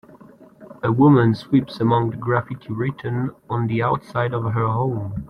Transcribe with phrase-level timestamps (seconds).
[0.81, 5.13] A woman sweeps among the graffiti written on the outside of her home.